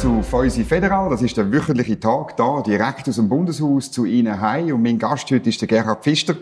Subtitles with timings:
[0.00, 1.10] zu Feusi Federal.
[1.10, 4.72] Das ist der wöchentliche Tag da, direkt aus dem Bundeshaus zu Ihnen heim.
[4.72, 6.36] Und mein Gast heute ist der Gerhard Pfister,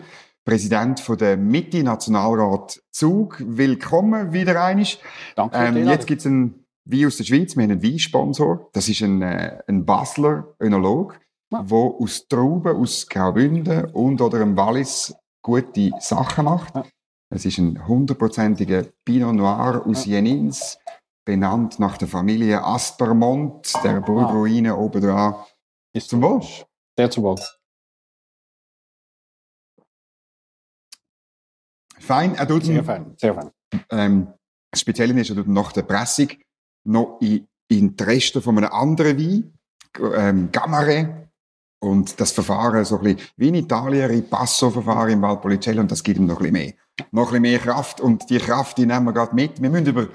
[0.45, 3.43] Präsident von der Mitte Nationalrat Zug.
[3.45, 5.01] Willkommen wieder einig.
[5.35, 5.57] Danke.
[5.57, 7.57] Ähm, jetzt gibt's ein Wein aus der Schweiz.
[7.57, 8.69] Wir haben einen Weinsponsor.
[8.71, 11.19] Das ist ein, äh, ein Basler Önolog,
[11.51, 11.61] Ja.
[11.67, 16.75] wo aus Trauben, aus Graubünden und oder im Wallis gute Sachen macht.
[16.75, 16.85] Ja.
[17.29, 20.79] Es ist ein hundertprozentiger Pinot Noir aus Jenins,
[21.29, 25.35] benannt nach der Familie Aspermont, der Burgruine oben dran.
[25.93, 26.41] Ist Zum Wohl.
[26.97, 27.39] Sehr zum Wohl.
[31.99, 33.13] Fein, er tut Sehr fein.
[33.15, 33.51] Sehr fein.
[33.91, 34.33] ähm,
[34.71, 36.29] das Spezielle ist, er tut nach der Pressung
[36.83, 39.53] noch in, in die Reste von einem anderen Wein,
[40.15, 41.29] ähm, Gamare.
[41.81, 46.17] Und das Verfahren so ein bisschen wie in Italien, Ripasso-Verfahren im Valpolicella, und das gibt
[46.17, 46.73] ihm noch ein bisschen mehr.
[47.11, 49.61] Noch ein bisschen mehr Kraft, und die Kraft, die nehmen wir gerade mit.
[49.61, 50.07] Wir müssen über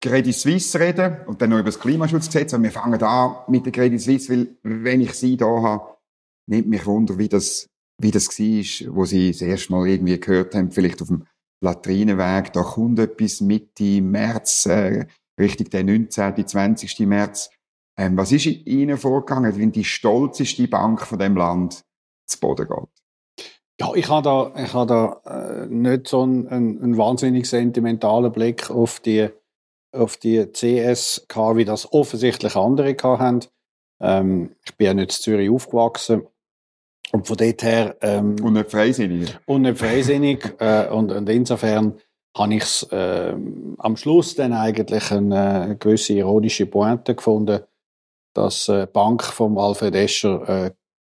[0.00, 2.52] Credit Suisse reden und dann noch über das Klimaschutzgesetz.
[2.52, 5.96] Und wir fangen an mit der Credit Suisse, weil, wenn ich sie da habe,
[6.46, 7.66] nimmt mich Wunder, wie das,
[8.00, 11.24] wie das war, wo sie das erste Mal irgendwie gehört haben, vielleicht auf dem
[11.60, 15.06] Latrinenweg, da kommt etwas Mitte März, äh,
[15.38, 17.00] richtig der 19., 20.
[17.00, 17.50] März.
[17.98, 21.84] Ähm, was ist Ihnen vorgegangen, wenn die stolzeste Bank von dem Land
[22.26, 23.48] zu Boden geht?
[23.80, 28.70] Ja, ich habe da, ich habe da äh, nicht so einen, einen wahnsinnig sentimentalen Blick
[28.70, 29.28] auf die,
[29.98, 33.40] auf die CS gehabt, wie das offensichtlich andere gehabt haben.
[34.00, 36.22] Ähm, ich bin ja nicht in Zürich aufgewachsen.
[37.10, 39.38] Und von dort her, ähm, Und nicht freisinnig.
[39.46, 40.54] und nicht freisinnig.
[40.60, 41.94] äh, und, und insofern
[42.36, 43.34] habe ich es äh,
[43.78, 47.60] am Schluss dann eigentlich eine, eine gewisse ironische Pointe gefunden,
[48.34, 50.70] dass äh, die Bank vom Alfred Escher äh,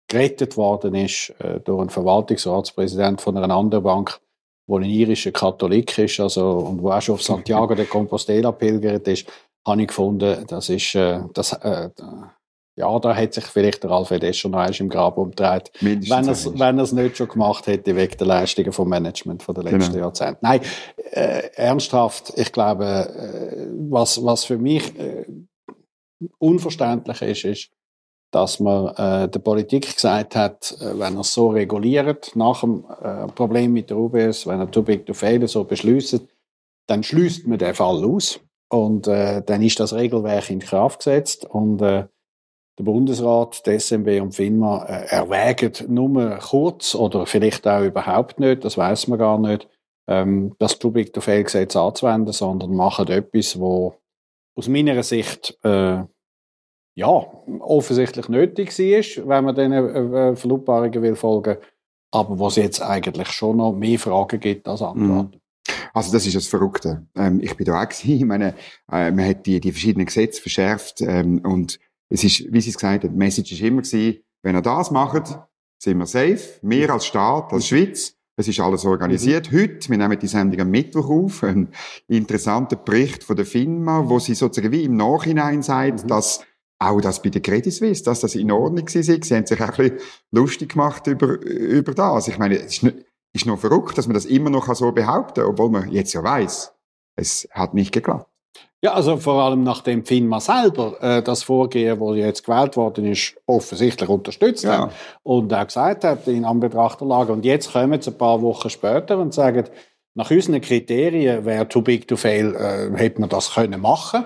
[0.08, 4.20] gerettet worden ist äh, durch einen Verwaltungsratspräsident von einer anderen Bank,
[4.67, 9.08] wo ein irischer Katholik ist, also und wo auch schon auf Santiago de Compostela pilgert
[9.08, 9.28] ist,
[9.66, 11.89] habe ich gefunden, das ist äh, das äh,
[12.75, 16.27] ja, da hat sich vielleicht der Alfred Escher noch einmal im Grab umgedreht wenn er
[16.30, 19.93] es wenn er's nicht schon gemacht hätte wegen der Leistungen vom Management von der letzten
[19.93, 20.05] Genau.
[20.05, 20.39] Jahrzehnte.
[20.42, 20.61] Nein,
[21.11, 25.26] äh, ernsthaft, ich glaube, äh, was, was für mich äh,
[26.39, 27.70] unverständlich ist, ist,
[28.33, 33.27] dass man äh, der Politik gesagt hat, äh, wenn er so reguliert, nach dem äh,
[33.27, 36.20] Problem mit der UBS, wenn er too big to fail so beschließt,
[36.88, 38.39] dann schließt man den Fall aus
[38.70, 42.05] und äh, dann ist das Regelwerk in Kraft gesetzt und äh,
[42.80, 48.65] der Bundesrat, die SMB und FINMA äh, erwägen nur kurz oder vielleicht auch überhaupt nicht,
[48.65, 49.70] das weiß man gar nicht,
[50.08, 53.95] ähm, das Too Big to Fail Gesetz anzuwenden, sondern machen etwas, wo
[54.55, 56.04] aus meiner Sicht äh,
[56.95, 57.26] ja
[57.59, 61.58] offensichtlich nötig ist, wenn man diesen äh, äh, Verlautbarungen will folgen,
[62.11, 65.39] aber wo es jetzt eigentlich schon noch mehr Fragen gibt als Antworten.
[65.93, 67.05] Also das ist das Verrückte.
[67.15, 68.11] Ähm, ich bin da auch gewesen.
[68.17, 68.55] Ich meine,
[68.92, 72.77] äh, man hat die, die verschiedenen Gesetze verschärft ähm, und es ist, wie Sie es
[72.77, 75.36] gesagt haben, die Message ist immer gewesen, wenn ihr das macht,
[75.82, 76.59] sind wir safe.
[76.61, 78.15] Wir als Staat, als Schweiz.
[78.36, 79.52] Es ist alles organisiert.
[79.52, 81.70] Heute, wir nehmen die Sendung am Mittwoch auf, ein
[82.08, 86.08] interessanter Bericht von der FINMA, wo sie sozusagen wie im Nachhinein sagt, Mhm.
[86.08, 86.43] dass
[86.80, 89.04] auch das bei der Credit Suisse, dass das in Ordnung war.
[89.04, 90.00] Sie haben sich auch ein bisschen
[90.32, 92.28] lustig gemacht über, über das.
[92.28, 92.98] Ich meine, es ist nicht,
[93.34, 96.23] ist noch verrückt, dass man das immer noch so behaupten kann, obwohl man jetzt ja
[96.23, 96.73] weiß,
[97.16, 98.30] es hat nicht geklappt.
[98.83, 103.36] Ja, also vor allem nachdem FINMA selber äh, das Vorgehen, das jetzt gewählt worden ist,
[103.45, 104.88] offensichtlich unterstützt Ja.
[104.88, 107.32] hat und auch gesagt hat in Anbetracht der Lage.
[107.32, 109.70] Und jetzt kommen sie ein paar Wochen später und sagen,
[110.16, 114.26] nach unseren Kriterien wäre too big to fail, äh, hätte man das können machen.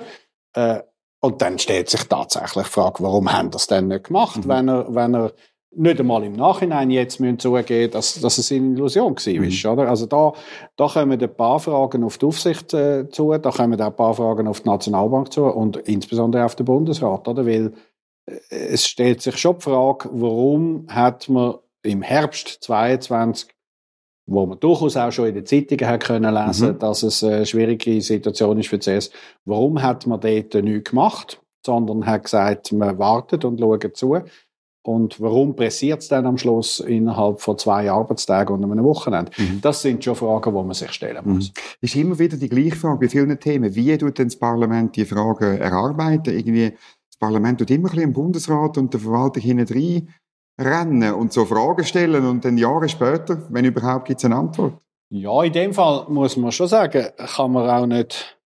[0.54, 0.80] Äh,
[1.28, 4.50] und dann stellt sich tatsächlich die Frage, warum haben das denn nicht gemacht, Mhm.
[4.50, 5.34] wenn er, wenn er
[5.76, 9.90] nicht einmal im Nachhinein jetzt müssen zugeben, dass, dass es eine Illusion gewesen ist, oder?
[9.90, 10.34] Also da,
[10.76, 14.14] da kommen ein paar Fragen auf die Aufsicht äh, zu, da kommen auch ein paar
[14.14, 17.46] Fragen auf die Nationalbank zu und insbesondere auf den Bundesrat, oder?
[17.46, 17.74] Weil
[18.26, 23.50] äh, es stellt sich schon die Frage, warum hat man im Herbst 22
[24.28, 26.80] wo man durchaus auch schon in den Zeitungen hat können lesen, Mhm.
[26.80, 29.10] dass es eine schwierige Situation ist für CS.
[29.46, 34.18] Warum hat man dort nichts gemacht, sondern hat gesagt, man wartet und schaut zu.
[34.84, 39.32] Und warum pressiert es dann am Schluss innerhalb von zwei Arbeitstagen und einem Wochenende?
[39.38, 39.60] Mhm.
[39.62, 41.52] Das sind schon Fragen, die man sich stellen muss.
[41.82, 43.76] Ist immer wieder die gleiche Frage bei vielen Themen.
[43.76, 46.38] Wie tut denn das Parlament die Fragen erarbeiten?
[46.38, 50.10] Irgendwie, das Parlament tut immer ein bisschen im Bundesrat und der Verwaltung hinten rein
[50.60, 54.74] rennen und so Fragen stellen und dann Jahre später, wenn überhaupt, gibt es eine Antwort.
[55.10, 58.38] Ja, in dem Fall muss man schon sagen, kann man auch nicht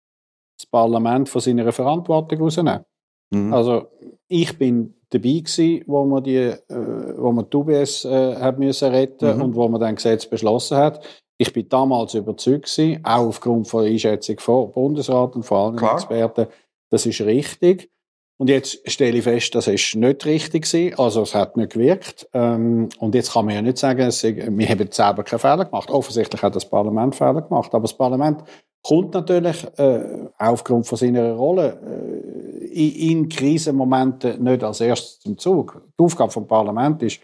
[0.57, 2.85] das Parlament von seiner Verantwortung rausnehmen.
[3.31, 3.53] Mhm.
[3.53, 3.87] Also
[4.27, 6.57] ich bin dabei gewesen, wo man die, äh,
[7.17, 9.41] wo man die UBS äh, hat müssen retten Mhm.
[9.41, 11.03] und wo man dann Gesetz beschlossen hat.
[11.37, 15.75] Ich bin damals überzeugt gewesen, auch aufgrund von der Einschätzung von Bundesrat und von allen
[15.77, 15.95] Klar.
[15.95, 16.47] Experten,
[16.91, 17.89] das ist richtig.
[18.41, 20.97] Und jetzt stelle ich fest, das ist nicht richtig gewesen.
[20.97, 22.27] Also, es hat nicht gewirkt.
[22.33, 25.91] Ähm, und jetzt kann man ja nicht sagen, es, wir haben selber keine Fehler gemacht.
[25.91, 27.71] Offensichtlich hat das Parlament Fehler gemacht.
[27.71, 28.43] Aber das Parlament
[28.81, 31.77] kommt natürlich, äh, aufgrund von seiner Rolle,
[32.63, 35.79] äh, in, Krisenmomenten nicht als erstes zum Zug.
[35.99, 37.21] Die Aufgabe vom Parlament ist,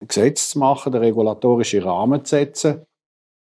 [0.00, 2.86] ein Gesetz zu machen, den regulatorischen Rahmen zu setzen,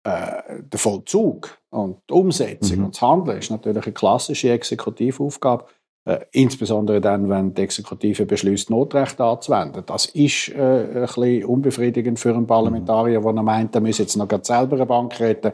[0.03, 2.85] äh, der Vollzug und die Umsetzung mhm.
[2.85, 5.65] und das Handeln ist natürlich eine klassische Exekutivaufgabe.
[6.07, 9.83] Äh, insbesondere dann, wenn die Exekutive beschließt, Notrecht anzuwenden.
[9.87, 14.29] Das ist äh, ein bisschen unbefriedigend für einen Parlamentarier, der meint, er müsse jetzt noch
[14.43, 15.51] selber eine Bank retten.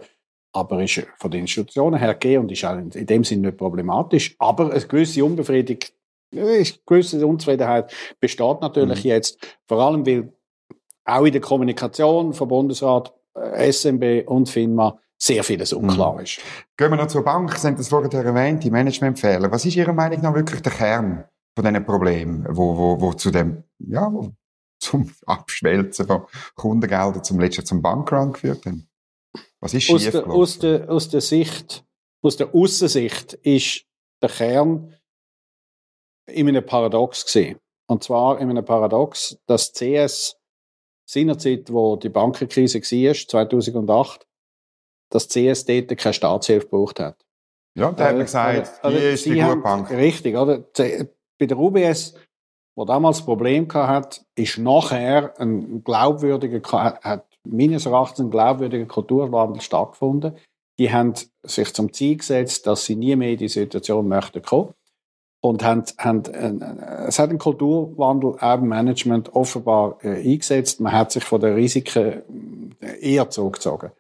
[0.54, 4.36] Aber ist von den Institutionen her gegeben und ist in dem Sinne nicht problematisch.
[4.40, 5.90] Aber eine gewisse Unbefriedigung,
[6.36, 9.10] eine gewisse Unzufriedenheit besteht natürlich mhm.
[9.10, 9.38] jetzt.
[9.70, 10.34] Vor allem, weil
[11.06, 16.40] auch in der Kommunikation von Bundesrat, äh, SMB und FINMA sehr vieles unklar ist.
[16.78, 17.56] Gehen wir noch zur Bank.
[17.56, 19.52] Sie haben das vorhin erwähnt, die Managementfehler.
[19.52, 21.26] Was ist Ihrer Meinung nach wirklich der Kern
[21.56, 24.32] von diesen Problemen, wo, wo, wo zu dem, ja, wo
[24.80, 26.26] zum Abschwelzen von
[26.56, 28.90] Kundengeldern zum letzten zum Bankrun geführt haben?
[29.60, 31.86] Was ist aus der, aus der, aus der Sicht,
[32.24, 33.86] aus der Aussensicht ist
[34.24, 34.96] der Kern
[36.26, 37.60] in einem Paradox gesehen.
[37.88, 40.38] Und zwar in einem Paradox, dass CS
[41.06, 44.28] seinerzeit, wo die Bankenkrise war, 2008,
[45.12, 47.18] dass CS dort keine Staatshilfe gebraucht hat.
[47.78, 49.90] Ja, da hat man gesagt, also, die ist die gute Bank.
[49.92, 50.64] Richtig, oder?
[51.40, 52.16] Bei der UBS,
[52.76, 59.62] wo damals das Problem hat, ist nachher ein glaubwürdiger, hat meines Erachtens ein glaubwürdiger Kulturwandel
[59.62, 60.36] stattgefunden.
[60.80, 64.74] Die haben sich zum Ziel gesetzt, dass sie nie mehr in die Situation möchten kommen.
[65.44, 70.80] Und haben, haben, äh, es hat einen Kulturwandel auch im Management offenbar äh, eingesetzt.
[70.80, 73.92] Man hat sich von den Risiken äh, eher zurückgezogen.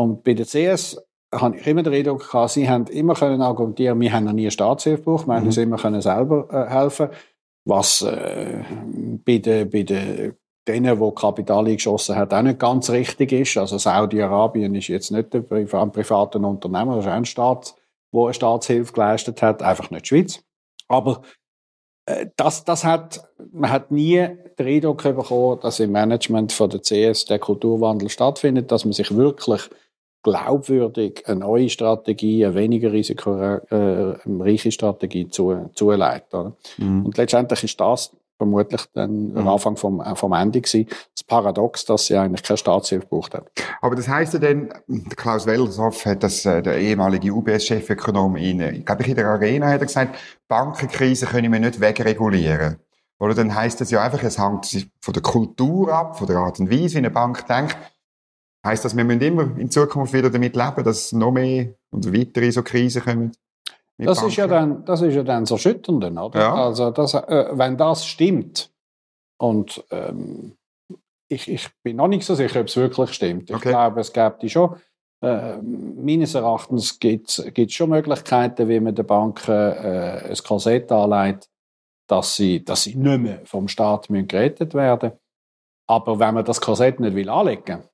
[0.00, 1.00] Und bei der CS
[1.32, 4.50] habe ich immer den Eindruck gehabt, sie haben immer können argumentieren, wir haben noch nie
[4.50, 5.36] Staatshilfe gebraucht, wir mhm.
[5.38, 7.08] haben uns immer können selber äh, helfen
[7.66, 8.64] was äh,
[9.24, 10.34] bei den, bei den
[10.68, 13.56] denen, die Kapital eingeschossen hat, auch nicht ganz richtig ist.
[13.56, 17.74] Also Saudi-Arabien ist jetzt nicht ein, privater Unternehmer, das ist ein Staat,
[18.12, 20.42] der eine Staatshilfe geleistet hat, einfach nicht die Schweiz.
[20.88, 21.22] Aber
[22.06, 24.26] äh, das, das hat, man hat nie
[24.58, 29.14] den Eindruck bekommen, dass im Management von der CS der Kulturwandel stattfindet, dass man sich
[29.14, 29.70] wirklich
[30.22, 36.52] glaubwürdig eine neue Strategie, eine weniger risikoreiche äh, Strategie zu, zuleitet.
[36.78, 37.06] Mhm.
[37.06, 39.36] Und letztendlich ist das vermutlich dann mhm.
[39.36, 40.86] am Anfang vom, äh, vom Ende gewesen.
[41.14, 43.50] Das Paradox, dass sie eigentlich keine Staatshilfe gebraucht hat.
[43.82, 44.72] Aber das heisst ja dann,
[45.14, 49.80] Klaus Wellershoff hat das, äh, der ehemalige UBS-Chefökonom in, ich glaube, in der Arena hat
[49.80, 50.18] er gesagt,
[50.48, 52.76] Bankenkrise können wir nicht wegregulieren.
[53.18, 56.58] Oder dann heisst das ja einfach, es hängt von der Kultur ab, von der Art
[56.58, 57.76] und Weise, wie eine Bank denkt.
[58.64, 62.50] Heißt das, wir müssen immer in Zukunft wieder damit leben, dass noch mehr und weitere
[62.50, 63.32] so Krisen kommen?
[63.96, 66.40] Das ist, ja dann, das ist ja dann das Erschütternde, oder?
[66.40, 66.54] Ja.
[66.54, 68.70] Also, das, äh, wenn das stimmt,
[69.40, 70.56] und ähm,
[71.28, 73.48] ich, ich bin noch nicht so sicher, ob es wirklich stimmt.
[73.48, 73.70] Ich okay.
[73.70, 74.76] glaube, es gibt die schon.
[75.22, 81.48] Äh, meines Erachtens gibt es schon Möglichkeiten, wie man den Banken äh, ein Korsett anlegt,
[82.06, 85.12] dass sie, dass sie nicht mehr vom Staat müssen gerettet werden
[85.86, 87.84] Aber wenn man das Korsett nicht will anlegen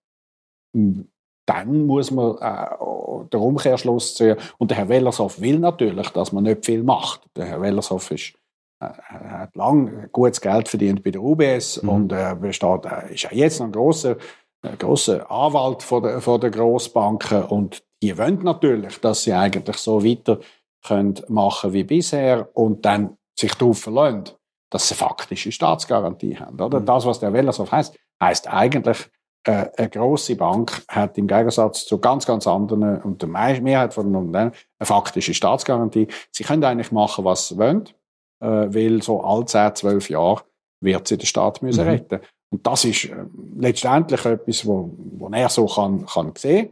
[1.47, 4.37] dann muss man äh, den Umkehrschluss ziehen.
[4.59, 7.23] Und der Herr Wellershoff will natürlich, dass man nicht viel macht.
[7.37, 8.35] Der Herr Wellershoff ist,
[8.81, 11.89] äh, hat lang gutes Geld verdient bei der UBS mhm.
[11.89, 14.17] und er besteht, äh, ist ja jetzt noch ein grosser,
[14.63, 19.77] ein grosser Anwalt von der, von der Grossbanken und die wollen natürlich, dass sie eigentlich
[19.79, 20.41] so weiter
[20.85, 24.25] können machen wie bisher und dann sich darauf verlassen,
[24.71, 26.61] dass sie faktische Staatsgarantie haben.
[26.61, 26.81] Oder?
[26.81, 26.87] Mhm.
[26.87, 29.09] Das, was der Wellershoff heißt, heißt eigentlich,
[29.47, 34.07] äh, eine grosse Bank hat im Gegensatz zu ganz, ganz anderen und der Mehrheit von
[34.07, 36.09] den Unternehmen eine faktische Staatsgarantie.
[36.33, 37.85] Sie können eigentlich machen, was sie wollen,
[38.41, 40.43] äh, weil so alle 10, 12 Jahre
[40.81, 41.91] wird sie den Staat müssen mhm.
[41.91, 42.21] retten.
[42.51, 43.15] Und das ist äh,
[43.57, 46.71] letztendlich etwas, wo, wo er so kann, kann sehen,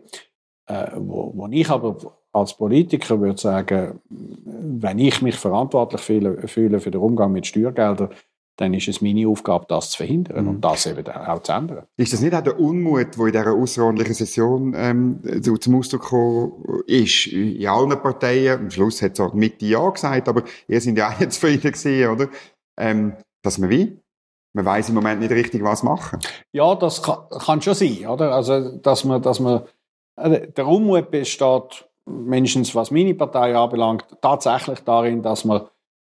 [0.66, 1.96] äh, wo, wo ich aber
[2.32, 8.10] als Politiker würde sagen, wenn ich mich verantwortlich fühle, fühle für den Umgang mit Steuergeldern,
[8.56, 10.50] dann ist es meine Aufgabe, das zu verhindern mhm.
[10.50, 11.86] und das eben auch zu ändern.
[11.96, 16.82] Ist das nicht auch der Unmut, der in dieser außerordentlichen Session ähm, zum Ausdruck gekommen
[16.86, 17.26] ist?
[17.26, 21.10] In allen Parteien, am Schluss hat es auch Mitte Ja gesagt, aber ihr sind ja
[21.10, 22.28] auch jetzt zufrieden gewesen, oder?
[22.76, 24.00] Ähm, dass man wie?
[24.52, 26.20] Man weiß im Moment nicht richtig, was machen.
[26.52, 28.32] Ja, das kann, kann schon sein, oder?
[28.32, 29.62] Also, dass man, dass man,
[30.16, 35.62] äh, der Unmut besteht, mindestens was meine Partei anbelangt, tatsächlich darin, dass man,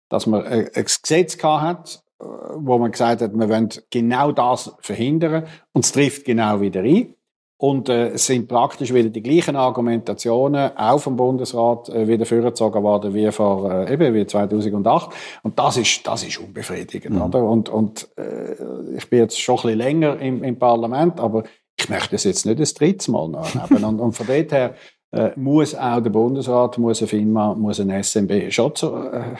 [0.10, 5.46] dass man ein Gesetz gehabt hat, wo man gesagt hat, wir wollen genau das verhindern
[5.72, 7.16] und es trifft genau wieder ein.
[7.62, 12.84] Und äh, es sind praktisch wieder die gleichen Argumentationen auch vom Bundesrat äh, wieder vorgezogen
[12.84, 15.10] worden wie vor äh, eben wie 2008.
[15.44, 17.22] Und das ist das ist unbefriedigend, mhm.
[17.22, 17.44] oder?
[17.44, 18.54] Und und äh,
[18.96, 21.44] ich bin jetzt schon ein bisschen länger im, im Parlament, aber
[21.78, 23.84] ich möchte es jetzt nicht das dritte Mal nachnehmen.
[23.84, 24.76] und, und von dort her
[25.12, 29.36] äh, muss auch der Bundesrat, muss eine FINMA, muss ein SMB schon zur, äh,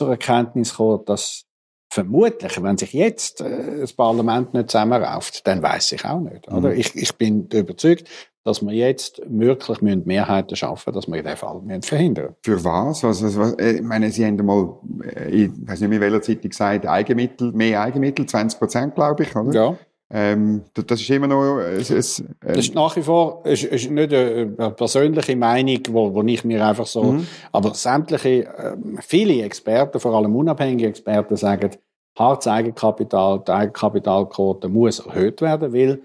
[0.00, 1.44] zur Erkenntnis kommen, dass
[1.92, 6.48] vermutlich, wenn sich jetzt äh, das Parlament nicht zusammenrauft, dann weiß ich auch nicht.
[6.48, 6.70] Oder?
[6.70, 6.78] Mhm.
[6.78, 8.08] Ich, ich bin überzeugt,
[8.44, 12.34] dass wir jetzt wirklich müssen Mehrheiten schaffen, dass wir den Fall müssen verhindern.
[12.42, 13.02] Für was?
[13.02, 16.22] was, was, äh, ich meine, Sie haben mal, äh, ich weiß nicht mehr, in welcher
[16.22, 19.52] Zeitung gesagt, Eigenmittel, mehr Eigenmittel, 20 Prozent, glaube ich, oder?
[19.52, 19.76] Ja.
[20.14, 21.58] Ähm, das ist immer noch.
[21.58, 26.12] Es, es, ähm das ist nach wie vor ist, ist nicht eine persönliche Meinung, wo,
[26.14, 27.04] wo ich mir einfach so.
[27.04, 27.26] Mhm.
[27.50, 31.70] Aber sämtliche, äh, viele Experten, vor allem unabhängige Experten, sagen,
[32.18, 36.02] hartes Eigenkapital, die Eigenkapitalquote muss erhöht werden, weil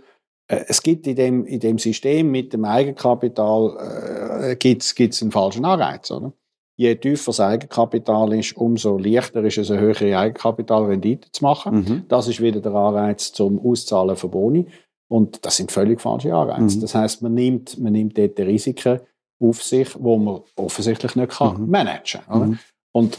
[0.48, 5.32] äh, es gibt in dem, in dem System mit dem Eigenkapital äh, gibt's, gibt's einen
[5.32, 6.32] falschen Anreiz, oder?
[6.78, 11.76] Je tiefer das Eigenkapital ist, umso leichter ist es, eine höhere Eigenkapitalrendite zu machen.
[11.76, 12.06] Mhm.
[12.08, 14.68] Das ist wieder der Anreiz zum Auszahlen von Boni.
[15.10, 16.78] Und das sind völlig falsche Anreize.
[16.78, 16.82] Mhm.
[16.82, 19.00] Das heißt, man nimmt, man nimmt dort Risiken
[19.40, 21.70] auf sich, wo man offensichtlich nicht kann mhm.
[21.70, 22.50] managen kann.
[22.50, 22.60] Mhm.
[22.92, 23.18] Und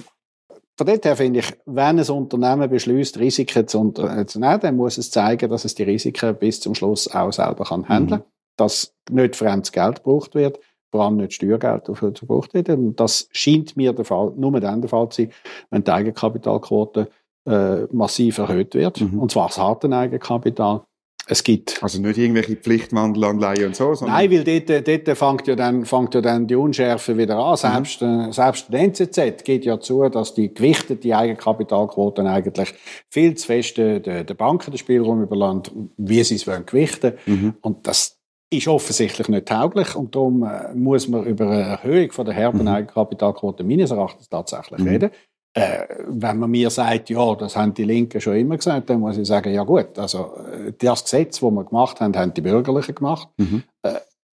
[0.76, 4.76] von dort her finde ich, wenn ein Unternehmen beschließt, Risiken zu, äh, zu nehmen, dann
[4.76, 8.28] muss es zeigen, dass es die Risiken bis zum Schluss auch selber kann handeln kann,
[8.28, 8.32] mhm.
[8.56, 12.88] dass nicht fremdes Geld gebraucht wird vor allem nicht Steuergeld dafür gebraucht werden.
[12.88, 15.32] Und das scheint mir der Fall, nur dann der Fall zu sein,
[15.70, 17.08] wenn die Eigenkapitalquote
[17.46, 19.00] äh, massiv erhöht wird.
[19.00, 19.18] Mhm.
[19.18, 20.82] Und zwar das harte Eigenkapital.
[21.30, 21.82] Es gibt.
[21.82, 24.16] Also nicht irgendwelche Pflichtwandelanleihen und so, sondern.
[24.16, 27.56] Nein, weil dort, dort fängt ja dann, fängt ja dann die Unschärfe wieder an.
[27.56, 28.30] Selbst, mhm.
[28.30, 32.74] äh, selbst der NZZ geht ja zu, dass die gewichtete Eigenkapitalquoten eigentlich
[33.10, 37.12] viel zu fest den, den Banken den Spielraum überlassen, wie sie es wollen gewichten.
[37.26, 37.54] Mhm.
[37.60, 38.17] Und das,
[38.50, 42.62] ist offensichtlich nicht tauglich und darum äh, muss man über eine Erhöhung von der herben
[42.62, 42.68] mhm.
[42.68, 44.88] Eigenkapitalquote meines Erachtens tatsächlich mhm.
[44.88, 45.10] reden.
[45.54, 49.18] Äh, wenn man mir sagt, ja, das haben die Linken schon immer gesagt, dann muss
[49.18, 52.94] ich sagen, ja gut, also äh, das Gesetz, das wir gemacht haben, haben die Bürgerlichen
[52.94, 53.28] gemacht.
[53.36, 53.64] Mhm.
[53.82, 53.94] Äh,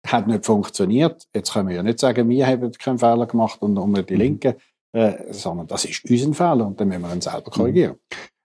[0.07, 1.27] hat nicht funktioniert.
[1.33, 4.19] Jetzt können wir ja nicht sagen, wir haben keinen Fehler gemacht und nur die mhm.
[4.19, 4.55] Linken,
[4.93, 7.51] äh, sondern das ist unser Fehler und dann müssen wir ihn selber mhm.
[7.51, 7.95] korrigieren.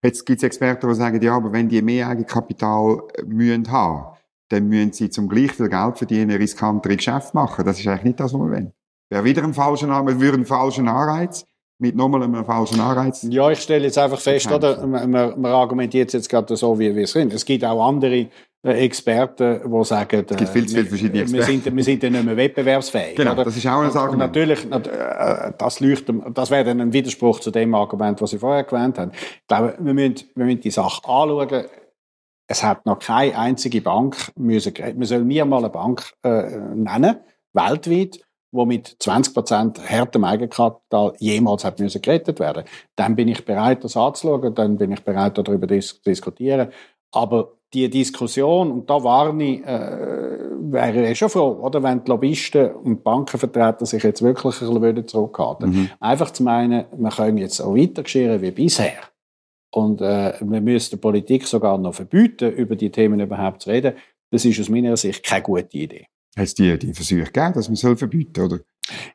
[0.05, 4.16] Jetzt gibt es Experten, die sagen, ja, aber wenn die mehr Eigenkapital äh, mühen haben,
[4.49, 7.65] dann müssen sie zum gleich viel Geld verdienen, riskantere Geschäfte machen.
[7.65, 8.73] Das ist eigentlich nicht das, was wir wollen.
[9.11, 11.45] Wäre wieder ein falscher, wir würden einen falschen Anreiz
[11.79, 13.27] mit nochmal einem falschen Anreiz.
[13.29, 14.87] Ja, ich stelle jetzt einfach fest, oder?
[14.87, 17.33] Man, man, man argumentiert jetzt gerade so, wie wir es sind.
[17.33, 18.29] Es gibt auch andere
[18.63, 21.47] äh, Experten, die sagen, es gibt viel zu viele verschiedene Experten.
[21.47, 23.17] Wir sind, wir sind ja nicht mehr wettbewerbsfähig.
[23.17, 23.45] Genau, oder?
[23.45, 24.11] das ist auch Sache.
[24.11, 28.39] Und natürlich, äh, das, leuchtet, das wäre dann ein Widerspruch zu dem Argument, was Sie
[28.39, 29.13] vorher erwähnt haben.
[29.13, 31.67] Ich glaube, wir müssen, wir müssen die Sache anschauen
[32.47, 37.17] es hat noch keine einzige Bank müssen, man soll mir mal eine Bank äh, nennen,
[37.53, 38.21] weltweit,
[38.53, 42.65] wo mit 20% härtem Eigenkapital jemals hat müssen gerettet werden.
[42.95, 46.69] Dann bin ich bereit, das anzuschauen, dann bin ich bereit, darüber zu diskutieren.
[47.13, 50.39] Aber die Diskussion, und da warne ich, äh,
[50.73, 55.09] wäre ich schon froh, oder, wenn die Lobbyisten und Bankenvertreter sich jetzt wirklich ein bisschen
[55.09, 55.91] zurückhalten mhm.
[56.01, 58.93] Einfach zu meinen, wir können jetzt auch weiter geschehen wie bisher.
[59.77, 63.93] Und äh, wir müssen der Politik sogar noch verbieten, über die Themen überhaupt zu reden.
[64.31, 66.07] Das ist aus meiner Sicht keine gute Idee.
[66.35, 68.61] Hat es die, die Versuche gegeben, dass man soll verbieten oder?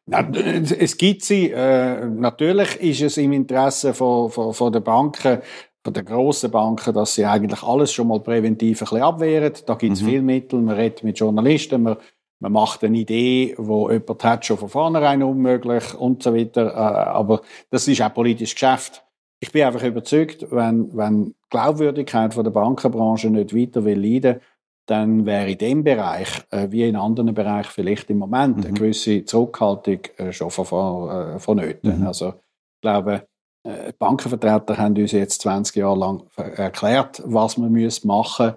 [0.06, 1.50] Na, es gibt sie.
[1.50, 5.40] Äh, natürlich ist es im Interesse von, von, von der Banken,
[5.84, 9.54] von den grossen Banken, dass sie eigentlich alles schon mal präventiv ein bisschen abwehren.
[9.66, 10.06] Da gibt es mhm.
[10.06, 10.62] viele Mittel.
[10.62, 11.98] Man redet mit Journalisten, man,
[12.40, 16.68] man macht eine Idee, wo jemand hat schon von vornherein unmöglich und so weiter.
[16.68, 17.42] Äh, aber
[17.72, 19.04] das ist auch politisches Geschäft
[19.42, 24.40] ich bin einfach überzeugt, wenn, wenn die Glaubwürdigkeit von der Bankenbranche nicht weiter will leiden,
[24.86, 28.66] dann wäre in dem Bereich, äh, wie in anderen Bereichen vielleicht im Moment, mhm.
[28.66, 32.00] eine gewisse Zurückhaltung äh, schon von, äh, vonnöten.
[32.00, 32.08] Mhm.
[32.08, 33.28] Also, ich glaube,
[33.64, 38.54] äh, Bankenvertreter haben uns jetzt 20 Jahre lang erklärt, was man machen müssen,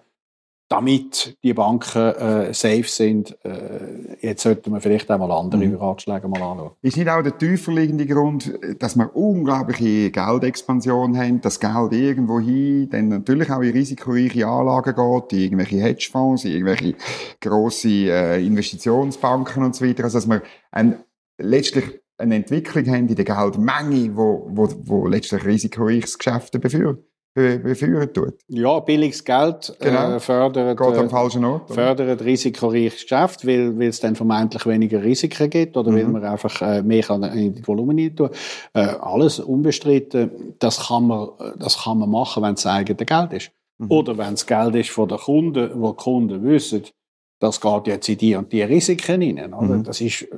[0.68, 5.76] damit die Banken äh, safe sind, äh, jetzt sollten wir vielleicht auch mal andere mhm.
[5.76, 6.71] Ratschläge mal anschauen.
[6.80, 12.40] Ist nicht auch der tiefer liegende Grund, dass wir unglaubliche Geldexpansion haben, das Geld irgendwo
[12.40, 16.94] hin, dann natürlich auch in risikoreiche Anlagen geht, in irgendwelche Hedgefonds, in irgendwelche
[17.40, 20.42] grosse äh, Investitionsbanken und so weiter, also dass wir
[20.73, 21.04] ein,
[21.38, 27.04] letztlich eine Entwicklung haben in der Geldmenge, wo, wo, wo letztlich risikoreiches Geschäfte befürwortet
[27.35, 28.35] beführen tut.
[28.49, 30.14] Ja, billiges Geld äh, genau.
[30.14, 35.03] äh, fördert, Geht am falschen Ort, fördert risikoreiches Geschäft, weil, weil es dann vermeintlich weniger
[35.03, 35.97] Risiken gibt oder mhm.
[35.97, 38.31] weil man einfach äh, mehr kann in die Volumen tun
[38.73, 43.50] äh, Alles unbestritten, das kann man, das kann man machen, wenn es eigene Geld ist.
[43.79, 43.91] Mhm.
[43.91, 46.85] Oder wenn es Geld ist von den Kunden, wo die Kunden wissen,
[47.41, 49.53] das geht jetzt in die und die Risiken hinein.
[49.55, 49.76] Oder?
[49.79, 49.85] Mhm.
[49.85, 50.37] Das ist äh,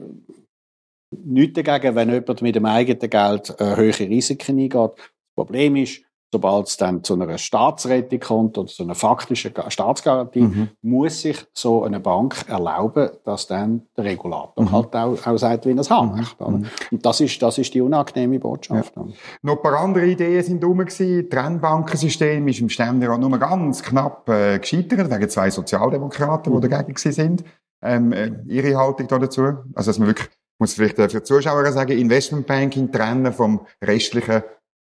[1.11, 4.93] nichts dagegen, wenn jemand mit dem eigenen Geld äh, höhere Risiken eingeht.
[4.97, 10.43] Das Problem ist, sobald es dann zu einer Staatsrettung kommt oder zu einer faktischen Staatsgarantie,
[10.43, 10.69] mhm.
[10.83, 14.73] muss sich so eine Bank erlauben, dass dann der Regulator mhm.
[14.73, 16.45] halt auch, auch sagt, wie er es haben möchte.
[16.45, 16.67] Mhm.
[16.91, 18.95] Und das ist, das ist die unangenehme Botschaft.
[18.97, 19.07] Ja.
[19.43, 21.31] Noch ein paar andere Ideen sind rum gewesen.
[21.31, 26.71] Trennbankensystem ist im Ständerat nur ganz knapp äh, gescheitert, wegen zwei Sozialdemokraten, die mhm.
[26.71, 27.45] dagegen sind.
[27.83, 29.43] Ähm, äh, ihre Haltung dazu?
[29.75, 30.29] Also, dass man wirklich,
[30.59, 34.43] muss vielleicht für die Zuschauer sagen, Investmentbanking trennen vom restlichen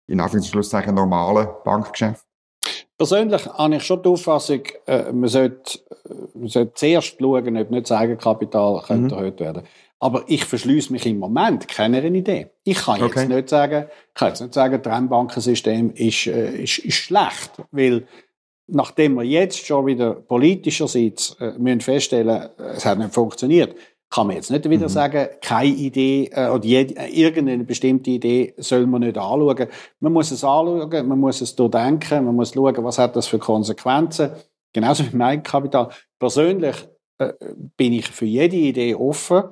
[0.07, 2.25] in Anführungszeichen normalen Bankgeschäft?
[2.97, 7.69] Persönlich habe ich schon die Auffassung, äh, man, sollte, äh, man sollte zuerst schauen, ob
[7.69, 9.09] nicht das Eigenkapital mhm.
[9.09, 9.63] erhöht werden
[9.99, 12.47] Aber ich verschließe mich im Moment keiner Idee.
[12.63, 13.27] Ich kann jetzt okay.
[13.27, 18.07] nicht sagen, ich kann jetzt nicht sagen, das Trennbankensystem ist, äh, ist, ist schlecht, weil
[18.65, 23.75] nachdem wir jetzt schon wieder politischerseits äh, müssen feststellen, es hat nicht funktioniert,
[24.09, 24.91] kann man jetzt nicht wieder mhm.
[24.91, 29.67] sagen, keine Idee äh, oder jede, äh, irgendeine bestimmte Idee soll man nicht anschauen.
[29.99, 33.39] Man muss es anschauen, man muss es durchdenken, man muss schauen, was hat das für
[33.39, 34.31] Konsequenzen.
[34.73, 35.89] Genauso wie mein Kapital.
[36.19, 36.75] Persönlich
[37.17, 37.33] äh,
[37.75, 39.43] bin ich für jede Idee offen,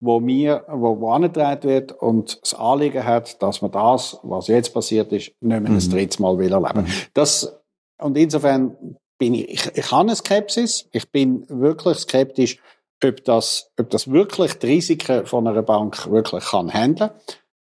[0.00, 4.74] wo mir, wo, wo angetragen wird und das Anliegen hat, dass man das, was jetzt
[4.74, 5.78] passiert ist, nicht mehr mhm.
[5.78, 6.82] ein drittes Mal will erleben.
[6.82, 6.92] Mhm.
[7.14, 7.60] Das,
[7.98, 8.76] und insofern
[9.18, 10.88] bin ich, ich, ich habe eine Skepsis.
[10.90, 12.58] Ich bin wirklich skeptisch,
[13.04, 17.10] ob das, ob das wirklich die Risiken von einer Bank wirklich kann handeln.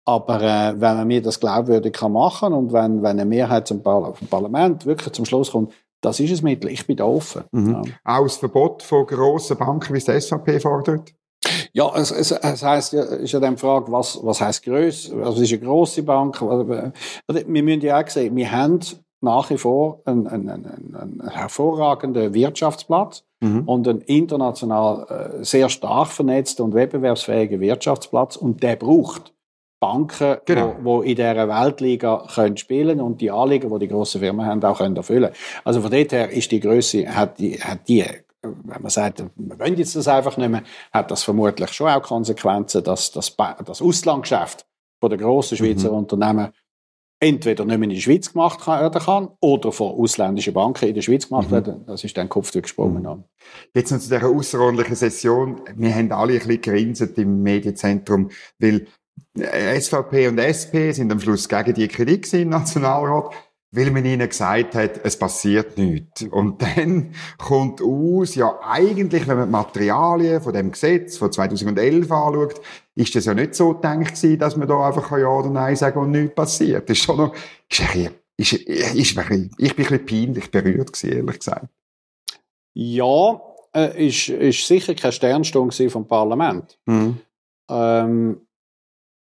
[0.06, 3.82] Aber äh, wenn man mir das glaubwürdig kann machen und wenn, wenn eine Mehrheit zum
[3.82, 6.70] Parlament wirklich zum Schluss kommt, das ist ein Mittel.
[6.70, 7.44] Ich bin da offen.
[7.52, 7.74] Mhm.
[7.74, 8.18] Ja.
[8.18, 11.14] Auch das Verbot von grossen Banken, wie es die SVP fordert?
[11.74, 15.12] Ja, es, es, es heisst ja, ist ja dann die Frage, was, was heisst gross?
[15.14, 16.40] Was ist eine grosse Bank?
[16.42, 16.94] Wir
[17.64, 18.80] müssen ja auch sehen, wir haben
[19.22, 23.64] nach wie vor einen, einen, einen, einen hervorragenden Wirtschaftsplatz mhm.
[23.68, 29.34] und einen international äh, sehr stark vernetzten und wettbewerbsfähigen Wirtschaftsplatz und der braucht
[29.80, 30.76] Banken, genau.
[30.82, 34.64] wo, wo in dieser Weltliga können spielen und die Anliegen, die die grossen Firmen haben,
[34.64, 35.32] auch können erfüllen.
[35.64, 38.06] Also von dort her ist die Größe hat die, hat die
[38.42, 42.02] wenn man sagt, wir wollen jetzt das einfach nicht mehr, hat das vermutlich schon auch
[42.02, 44.66] Konsequenzen, dass das, das Auslandgeschäft
[45.00, 45.98] von den grossen Schweizer mhm.
[45.98, 46.52] Unternehmen
[47.20, 51.02] entweder nicht mehr in die Schweiz gemacht werden kann oder von ausländischen Banken in der
[51.02, 51.54] Schweiz gemacht mhm.
[51.54, 51.86] werden.
[51.86, 53.04] Das ist dann Kopf gesprungen.
[53.04, 53.24] Mhm.
[53.74, 55.62] Jetzt noch zu dieser außerordentlichen Session.
[55.76, 58.88] Wir haben alle ein bisschen gerinset im Medienzentrum, weil
[59.38, 63.34] SVP und SP sind am Schluss gegen die Kritik im Nationalrat
[63.76, 66.24] weil man ihnen gesagt hat, es passiert nichts.
[66.24, 72.12] Und dann kommt aus, ja eigentlich, wenn man die Materialien von dem Gesetz von 2011
[72.12, 72.62] anschaut,
[72.96, 76.00] ist das ja nicht so gedacht gewesen, dass man da einfach Ja oder Nein sagen
[76.00, 76.90] und nichts passiert.
[76.90, 77.36] Das ist schon noch,
[77.70, 81.68] ist ein ist, ist, ist ich bin ein bisschen peinlich berührt gewesen, ehrlich gesagt.
[82.74, 83.42] Ja,
[83.74, 86.78] äh, ist, ist sicher keine Sternstunde vom Parlament.
[86.86, 87.18] Mhm.
[87.70, 88.42] Ähm,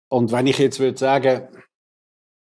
[0.08, 1.48] und wenn ich jetzt würde sagen,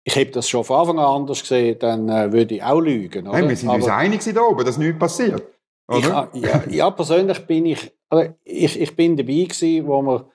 [0.08, 3.28] ich habe das schon von Anfang an anders gesehen, dann äh, würde ich auch lügen.
[3.28, 3.40] Oder?
[3.40, 5.44] Hey, wir sind Aber, uns einig da oben, dass nichts passiert.
[5.92, 10.32] Ich, ja, ja, persönlich bin ich, also ich, ich bin dabei gewesen, wo wir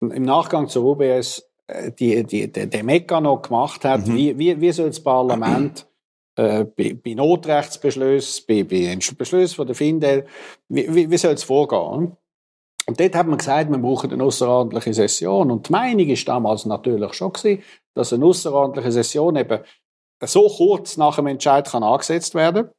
[0.00, 4.14] im Nachgang zur UBS äh, die, die, die, den Mechanismus gemacht hat, mhm.
[4.14, 5.86] wie, wie, wie soll das Parlament
[6.36, 10.24] äh, bei, bei Notrechtsbeschlüssen, bei, bei Beschlüssen von der Findel,
[10.68, 12.16] wie, wie, wie soll es vorgehen?
[12.86, 15.50] Und dort hat man gesagt, wir brauchen eine außerordentliche Session.
[15.50, 17.62] Und die Meinung ist damals natürlich schon gewesen,
[17.98, 19.60] dass eine außerordentliche Session eben
[20.24, 22.70] so kurz nach dem Entscheid kann angesetzt werden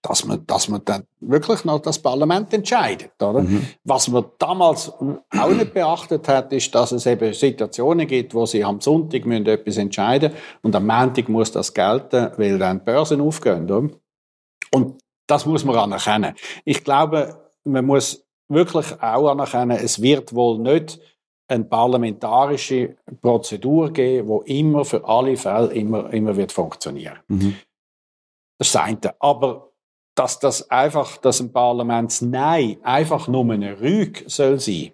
[0.00, 3.42] dass man, dass man dann wirklich noch das Parlament entscheidet, oder?
[3.42, 3.66] Mhm.
[3.84, 8.64] Was man damals auch nicht beachtet hat, ist, dass es eben Situationen gibt, wo sie
[8.64, 10.32] am Sonntag müssen etwas entscheiden
[10.62, 13.88] und am Montag muss das gelten, weil dann die Börsen aufgehen, oder?
[14.72, 16.34] Und das muss man anerkennen.
[16.64, 20.98] Ich glaube, man muss wirklich auch anerkennen, es wird wohl nicht
[21.52, 27.18] eine parlamentarische Prozedur geben, wo immer für alle Fälle immer, immer wird funktionieren.
[27.28, 27.56] Mhm.
[28.58, 28.98] Das ist das eine.
[29.18, 29.72] Aber
[30.14, 34.92] dass das einfach, dass ein Parlamentsnein einfach nur eine Rüge soll sein,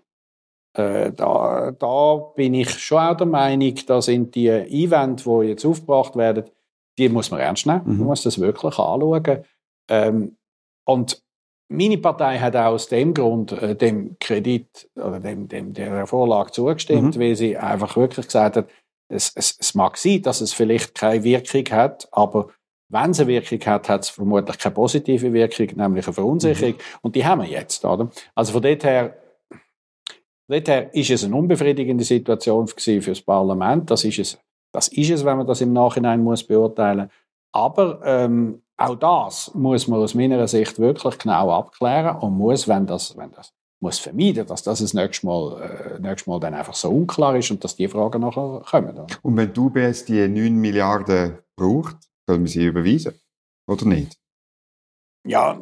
[0.74, 5.64] äh, da, da bin ich schon auch der Meinung, da sind die Einwände, die jetzt
[5.64, 6.44] aufgebracht werden,
[6.98, 7.82] die muss man ernst nehmen.
[7.84, 7.98] Mhm.
[7.98, 9.44] Man muss das wirklich anschauen.
[9.88, 10.36] Ähm,
[10.84, 11.22] und
[11.68, 16.50] meine Partei hat auch aus dem Grund äh, dem Kredit oder dem, dem der Vorlage
[16.52, 17.20] zugestimmt, mhm.
[17.20, 18.68] weil sie einfach wirklich gesagt hat,
[19.08, 22.48] es, es, es mag sein, dass es vielleicht keine Wirkung hat, aber
[22.90, 26.74] wenn es eine Wirkung hat, hat es vermutlich keine positive Wirkung, nämlich eine Verunsicherung.
[26.74, 26.98] Mhm.
[27.02, 28.10] Und die haben wir jetzt, oder?
[28.34, 29.16] Also von dort her,
[30.48, 33.90] dort her ist es eine unbefriedigende Situation für das Parlament.
[33.90, 34.38] Das ist es,
[34.72, 37.10] das ist es, wenn man das im Nachhinein muss beurteilen.
[37.52, 42.86] Aber ähm, auch das muss man aus meiner Sicht wirklich genau abklären und muss, wenn
[42.86, 46.74] das, wenn das muss vermeiden, dass das das nächste Mal, äh, nächstes Mal dann einfach
[46.74, 48.90] so unklar ist und dass die Fragen nachher kommen.
[48.90, 49.06] Oder?
[49.22, 53.14] Und wenn die UBS die 9 Milliarden braucht, soll man sie überweisen?
[53.68, 54.16] Oder nicht?
[55.26, 55.60] Ja,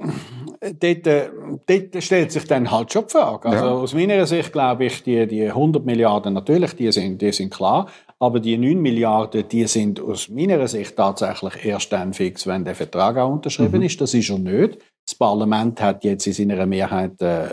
[0.61, 1.31] dort, äh,
[1.67, 3.49] dort stellt sich dann halt schon die Frage.
[3.49, 3.73] Also ja.
[3.73, 7.89] aus meiner Sicht glaube ich, die, die 100 Milliarden natürlich, die sind, die sind klar.
[8.19, 12.75] Aber die 9 Milliarden, die sind aus meiner Sicht tatsächlich erst dann fix, wenn der
[12.75, 13.87] Vertrag auch unterschrieben mhm.
[13.87, 14.01] ist.
[14.01, 14.79] Das ist er nicht.
[15.07, 17.49] Das Parlament hat jetzt in seiner Mehrheit äh,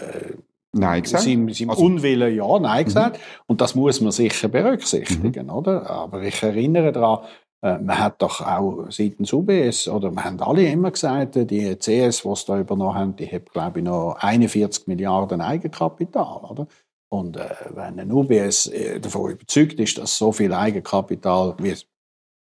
[0.72, 1.24] Nein gesagt.
[1.24, 2.86] Seinem, seinem also, Unwillen ja Nein mhm.
[2.86, 3.18] gesagt.
[3.18, 3.44] Mhm.
[3.48, 5.54] Und das muss man sicher berücksichtigen, mhm.
[5.54, 5.90] oder?
[5.90, 7.26] Aber ich erinnere daran,
[7.62, 11.76] äh, man hat doch auch seitens UBS, oder wir haben alle immer gesagt, äh, die
[11.78, 16.68] CS, die es da übernommen haben, die hat, glaube ich, noch 41 Milliarden Eigenkapital, oder?
[17.14, 21.86] Und äh, wenn ein UBS äh, davon überzeugt ist, dass so viel Eigenkapital, es,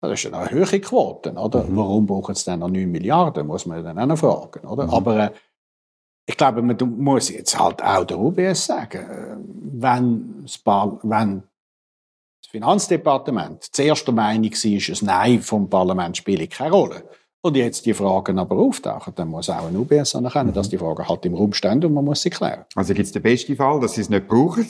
[0.03, 1.64] das ist eine höhere Quote, oder?
[1.64, 1.77] Mhm.
[1.79, 4.85] Warum brauchen sie dann noch 9 Milliarden, muss man dann auch fragen, oder?
[4.85, 4.90] Mhm.
[4.90, 5.31] Aber äh,
[6.27, 9.37] ich glaube, man muss jetzt halt auch der UBS sagen, äh,
[9.81, 10.61] wenn, das
[11.05, 11.42] wenn
[12.42, 17.09] das Finanzdepartement zuerst der Meinung war, ein Nein vom Parlament spiele keine Rolle,
[17.42, 20.55] und jetzt die Fragen aber auftauchen, dann muss auch ein UBS anerkennen, mhm.
[20.55, 22.64] dass die Fragen halt im Raum stehen und man muss sie klären.
[22.74, 24.66] Also gibt es den besten Fall, dass sie es nicht brauchen.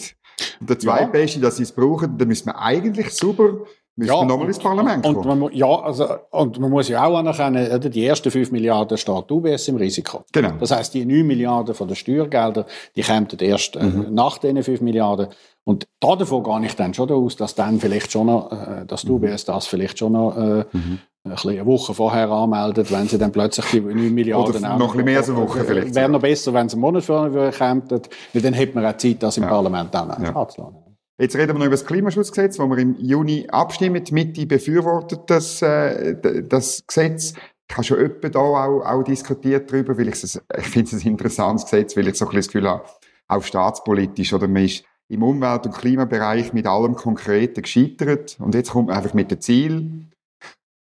[0.60, 1.46] Und der zweitbeste, ja.
[1.46, 3.58] dass sie es brauchen, dann müssen wir eigentlich super
[4.00, 5.16] Müssen ja, wir nochmal ins Parlament kommen?
[5.16, 9.30] Und man, ja, also, und man muss ja auch anerkennen, die ersten 5 Milliarden steht
[9.30, 10.24] UBS im Risiko.
[10.32, 10.52] Genau.
[10.58, 12.64] Das heisst, die 9 Milliarden von den Steuergeldern,
[12.96, 14.14] die kommen erst äh, mhm.
[14.14, 15.28] nach diesen 5 Milliarden.
[15.64, 19.02] Und da davon gehe ich dann schon aus, dass dann vielleicht schon noch, äh, dass
[19.02, 21.00] die UBS das vielleicht schon noch äh, mhm.
[21.24, 25.04] Eine Woche vorher anmeldet, wenn sie dann plötzlich die 9 Milliarden Oder noch ein bisschen
[25.04, 25.94] mehr als eine Woche vielleicht.
[25.94, 29.22] Wäre noch besser, wenn sie einen Monat vorher kommen, weil dann hätte man auch Zeit,
[29.22, 29.50] das im ja.
[29.50, 30.34] Parlament dann ja.
[30.34, 30.90] anzulassen.
[31.18, 34.02] Jetzt reden wir noch über das Klimaschutzgesetz, wo wir im Juni abstimmen.
[34.02, 36.16] Die Mitte befürwortet das, äh,
[36.48, 37.34] das Gesetz.
[37.68, 41.04] Ich habe schon öppe da auch, auch diskutiert darüber, weil ich es, ich finde es
[41.04, 42.84] ein interessantes Gesetz, weil ich so ein bisschen das Gefühl habe,
[43.28, 48.38] auch staatspolitisch, oder man ist im Umwelt- und Klimabereich mit allem Konkreten gescheitert.
[48.40, 50.06] Und jetzt kommt man einfach mit dem Ziel,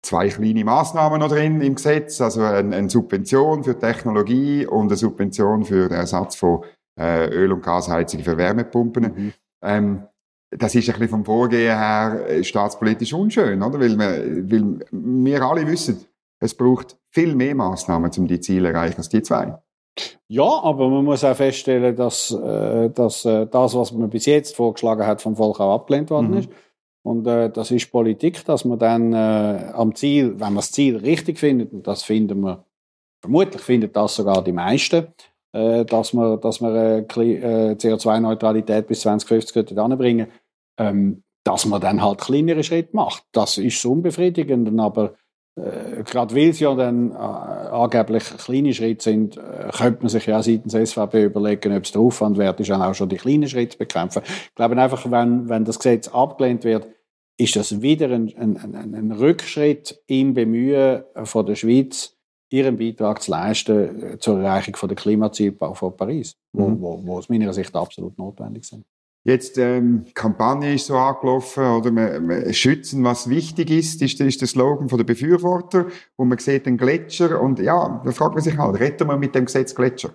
[0.03, 4.97] zwei kleine Maßnahmen noch drin im Gesetz, also eine, eine Subvention für Technologie und eine
[4.97, 6.65] Subvention für den Ersatz von
[6.99, 9.03] äh, Öl- und Gasheizungen für Wärmepumpen.
[9.03, 9.33] Mhm.
[9.63, 10.03] Ähm,
[10.51, 13.79] das ist ein bisschen vom Vorgehen her äh, staatspolitisch unschön, oder?
[13.79, 16.05] Weil wir, weil wir alle wissen,
[16.41, 19.59] es braucht viel mehr Maßnahmen, um die Ziele zu erreichen, als die zwei.
[20.29, 24.57] Ja, aber man muss auch feststellen, dass, äh, dass äh, das, was man bis jetzt
[24.57, 26.39] vorgeschlagen hat, vom Volk auch abgelehnt worden mhm.
[26.39, 26.49] ist.
[27.03, 30.97] Und äh, das ist Politik, dass man dann äh, am Ziel, wenn man das Ziel
[30.97, 32.65] richtig findet, und das finden wir,
[33.21, 35.09] vermutlich findet das sogar die meisten,
[35.53, 40.29] äh, dass man, dass man äh, äh CO2-Neutralität bis 2050 anbringen
[40.81, 43.25] ähm, dass man dann halt kleinere Schritte macht.
[43.33, 45.15] Das ist unbefriedigend, aber
[45.65, 50.27] äh, gerade weil es ja dann äh, angeblich kleine Schritte sind, äh, könnte man sich
[50.27, 53.73] ja seitens SVP überlegen, ob es der Aufwand wert ist, auch schon die kleinen Schritte
[53.73, 54.23] zu bekämpfen.
[54.27, 56.89] Ich glaube einfach, wenn, wenn das Gesetz abgelehnt wird,
[57.37, 62.15] ist das wieder ein, ein, ein, Rückschritt im Bemühen von der Schweiz,
[62.51, 66.81] ihren Beitrag zu leisten äh, zur Erreichung von der Klimaziele von Paris, mhm.
[66.81, 68.85] wo, wo aus meiner Sicht absolut notwendig sind.
[69.23, 74.41] Jetzt ähm, Kampagne ist so angelaufen, oder wir, wir schützen, was wichtig ist, ist, ist
[74.41, 75.87] der Slogan von der Befürworter.
[76.17, 79.35] Und man sieht den Gletscher und ja, da fragt man sich halt, retten wir mit
[79.35, 80.11] dem Gesetz Gletscher?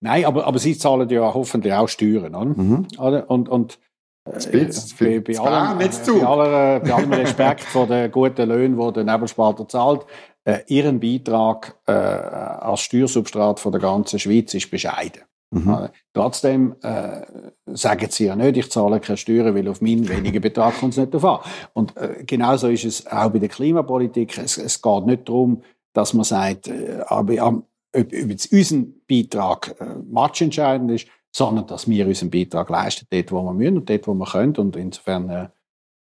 [0.00, 2.44] Nein, aber, aber sie zahlen ja hoffentlich auch Steuern, oder?
[2.44, 2.86] Mhm.
[3.28, 3.78] Und, und
[4.26, 4.66] äh,
[4.98, 9.04] bei, bei, allem, äh, bei, aller, bei allem Respekt vor den guten Löhnen, die der
[9.04, 10.04] Nebelspalter zahlt,
[10.44, 15.22] äh, ihren Beitrag äh, als Steuersubstrat von der ganzen Schweiz ist bescheiden.
[15.50, 15.68] Mhm.
[15.68, 17.22] Äh, trotzdem äh,
[17.66, 20.98] sagen sie ja nicht, ich zahle keine Steuern, weil auf meinen wenigen Betrag kommt es
[20.98, 21.50] nicht darauf an.
[21.74, 24.36] Und äh, genauso ist es auch bei der Klimapolitik.
[24.38, 29.96] Es, es geht nicht darum, dass man sagt, äh, ob, ob jetzt unser Beitrag äh,
[30.10, 34.14] matchentscheidend ist, sondern dass wir unseren Beitrag leisten, dort, wo wir müssen und dort, wo
[34.14, 34.56] wir können.
[34.56, 35.48] Und insofern äh,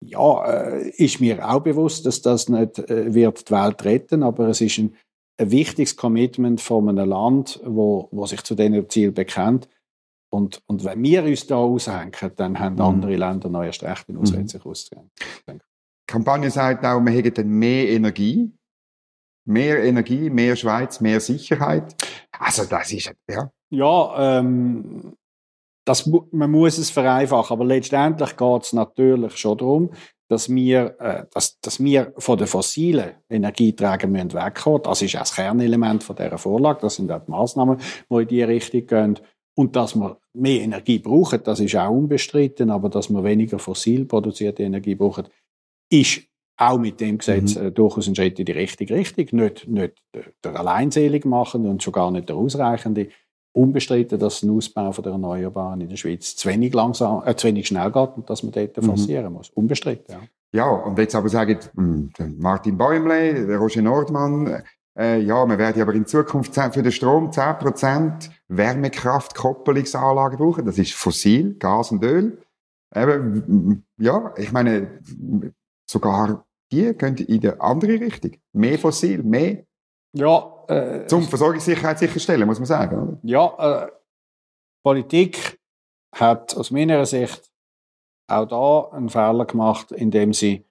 [0.01, 4.49] ja, äh, ist mir auch bewusst, dass das nicht äh, wird die Welt retten, aber
[4.49, 4.95] es ist ein
[5.39, 9.69] ein wichtiges Commitment von einem Land, wo, wo sich zu diesem Ziel bekennt.
[10.31, 12.83] Und, und wenn wir uns da aushängen, dann haben mhm.
[12.83, 15.11] andere Länder noch erst recht in sich auszugehen.
[15.49, 15.59] Die
[16.07, 18.53] Kampagne sagt auch, wir hätten mehr Energie.
[19.47, 21.97] Mehr Energie, mehr Schweiz, mehr Sicherheit.
[22.39, 23.51] Also das ist, ja.
[23.71, 25.15] Ja, ähm,
[25.87, 29.91] das, man muss es vereinfachen, aber letztendlich geht es natürlich schon darum,
[30.29, 35.21] dass wir, äh, dass, dass wir von den fossilen Energieträgern müssen wegkommen Das ist auch
[35.21, 36.81] das Kernelement von dieser Vorlage.
[36.83, 37.79] Das sind auch die Massnahmen,
[38.11, 39.19] die in diese Richtung gehen.
[39.57, 42.71] Und dass wir mehr Energie brauchen, das ist auch unbestritten.
[42.71, 45.29] Aber dass wir weniger fossil produzierte Energie brauchen,
[45.91, 46.23] ist
[46.59, 47.67] auch mit dem Gesetz mhm.
[47.67, 49.27] äh, durchaus ein Schritt in die richtige Richtung.
[49.33, 50.03] Nicht, nicht
[50.45, 53.09] der alleinselig machen und schon gar nicht der ausreichende.
[53.59, 57.49] Unbestritten, dass ein Ausbau von der Erneuerbaren in der Schweiz zu wenig, langsam, äh, zu
[57.49, 58.83] wenig schnell geht und dass man dort mhm.
[58.83, 59.51] forcieren muss.
[59.51, 60.21] Unbestritten, ja.
[60.51, 64.63] Ja, und jetzt aber sagen hm, Martin Bäumle, der Roger Nordmann,
[64.99, 70.65] äh, ja, wir werden aber in Zukunft für den Strom 10% Wärmekraft-Koppelungsanlagen brauchen.
[70.65, 72.39] Das ist fossil, Gas und Öl.
[72.95, 75.01] Eben, ja, ich meine,
[75.89, 78.33] sogar die gehen in die andere Richtung.
[78.53, 79.65] Mehr fossil, mehr.
[80.19, 82.99] Ja, äh, zum Versorgungssicherheit sicherstellen, muss man sagen.
[83.01, 83.19] Oder?
[83.23, 83.91] Ja, äh,
[84.83, 85.61] Politik
[86.15, 87.51] hat aus meiner Sicht
[88.27, 90.65] auch da einen Fehler gemacht, indem sie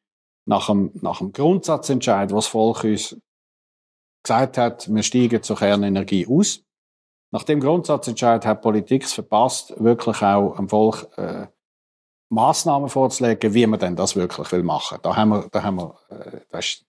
[0.45, 3.17] nach dem, nach dem Grundsatzentscheid, was das Volk uns
[4.23, 6.63] gesagt hat, wir steigen zur Kernenergie aus.
[7.31, 11.47] Nach dem Grundsatzentscheid hat Politik es verpasst, wirklich auch am Volk äh,
[12.29, 14.99] Maßnahmen vorzulegen, wie man denn das wirklich will machen.
[15.01, 16.86] Da haben wir, da haben wir, äh, das ist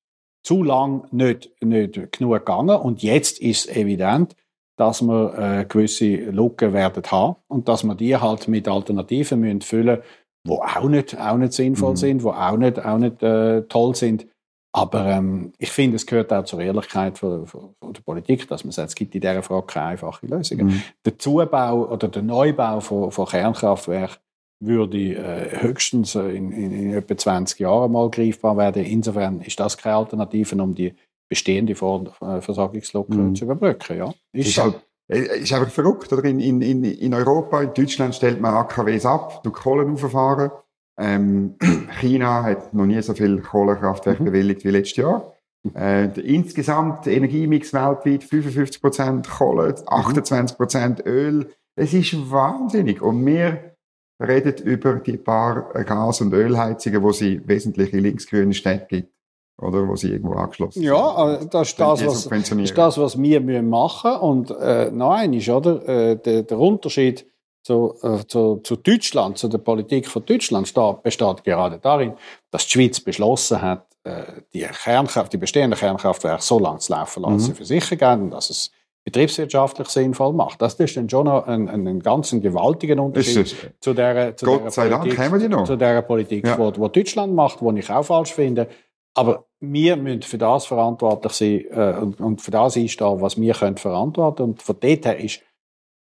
[0.48, 4.34] zu lang nicht, nicht genug gegangen und jetzt ist es evident,
[4.78, 9.60] dass wir äh, gewisse Lücken werden haben und dass wir die halt mit Alternativen müssen
[9.60, 9.98] füllen,
[10.46, 11.96] wo auch nicht, auch nicht sinnvoll mhm.
[11.96, 14.26] sind, wo auch nicht, auch nicht äh, toll sind.
[14.72, 18.64] Aber ähm, ich finde, es gehört auch zur Ehrlichkeit von, von, von, der Politik, dass
[18.64, 20.68] man sagt, es gibt in dieser Frage keine einfachen Lösungen.
[20.68, 20.82] Mhm.
[21.04, 24.16] Der Zubau oder der Neubau von, von Kernkraftwerken
[24.60, 28.84] würde äh, höchstens in, in, in etwa 20 Jahren mal greifbar werden.
[28.84, 30.94] Insofern ist das keine Alternative, um die
[31.28, 33.34] bestehende äh, Versorgungslücke mhm.
[33.34, 33.98] zu überbrücken.
[33.98, 34.14] Ja.
[34.32, 36.12] Ist, ist, halt, äh, ist einfach verrückt.
[36.12, 36.24] Oder?
[36.24, 40.50] In, in, in Europa, in Deutschland stellt man AKWs ab, du Kohlen auffahren.
[40.98, 41.54] Ähm,
[42.00, 44.26] China hat noch nie so viel Kohlekraftwerke mhm.
[44.26, 45.34] bewilligt wie letztes Jahr.
[45.74, 51.50] Äh, der insgesamt Energiemix weltweit 55% Kohle, 28% Öl.
[51.76, 53.02] Es ist wahnsinnig.
[53.02, 53.76] Und wir
[54.20, 59.12] reden über die paar Gas- und Ölheizungen, wo sie wesentlich in linksgrünen Städten gibt.
[59.60, 61.42] Oder wo sie irgendwo angeschlossen ja, sind.
[61.42, 64.22] Ja, das ist das, was, ist das, was wir machen müssen.
[64.22, 65.88] Und äh, noch eines, oder?
[65.88, 67.26] Äh, der, der Unterschied
[67.64, 72.14] zu, äh, zu, zu Deutschland, zu der Politik von Deutschland steht, besteht gerade darin,
[72.52, 77.24] dass die Schweiz beschlossen hat, äh, die, Kernkraft, die bestehenden Kernkraftwerke so lange zu laufen
[77.24, 77.54] lassen, mhm.
[77.56, 78.70] für sicher gehen, dass es
[79.10, 80.60] betriebswirtschaftlich sinnvoll macht.
[80.60, 84.90] Das ist dann schon noch ein, ein ganz gewaltiger Unterschied zu der, zu Gott sei
[84.90, 85.64] Politik, Dank die noch.
[85.64, 86.58] Zu der Politik, ja.
[86.58, 88.68] wo, wo Deutschland macht, die ich auch falsch finde.
[89.14, 93.54] Aber wir müssen für das verantwortlich sein äh, und, und, für das einstehen, was wir
[93.54, 94.42] können verantworten.
[94.42, 95.40] Und von dort her ist,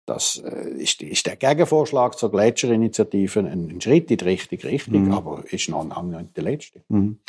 [0.07, 5.05] das, äh, ist, ist der Gegenvorschlag zur Gletscherinitiative ein, ein Schritt in die richtige Richtung,
[5.05, 5.13] mhm.
[5.13, 6.81] aber ist noch, noch nicht der letzte.
[6.89, 7.19] Mhm.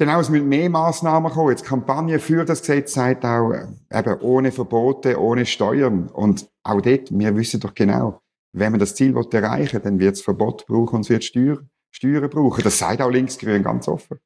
[0.00, 1.50] Genau, es müssen mehr Massnahmen kommen.
[1.50, 6.08] Jetzt Kampagne für das Gesetz sagt auch, äh, eben ohne Verbote, ohne Steuern.
[6.08, 8.20] Und auch dort, wir wissen doch genau,
[8.52, 11.58] wenn man das Ziel erreichen will, dann wird es Verbot brauchen und es wird Steuer,
[11.90, 12.62] Steuern brauchen.
[12.62, 14.20] Das sagt auch Linksgrün ganz offen.